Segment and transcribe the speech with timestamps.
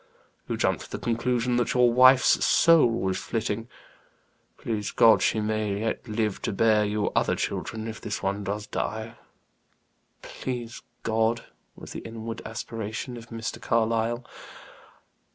[0.49, 3.67] "You jumped to the conclusion that your wife's soul was flitting.
[4.57, 8.65] Please God, she may yet live to bear you other children, if this one does
[8.65, 9.13] die."
[10.23, 11.43] "Please God!"
[11.75, 13.61] was the inward aspiration of Mr.
[13.61, 14.25] Carlyle.